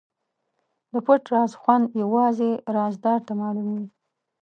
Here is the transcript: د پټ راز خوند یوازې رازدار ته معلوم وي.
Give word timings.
د 0.91 0.93
پټ 1.05 1.23
راز 1.33 1.51
خوند 1.61 1.85
یوازې 2.03 2.51
رازدار 2.75 3.19
ته 3.27 3.31
معلوم 3.41 3.67
وي. 3.77 3.87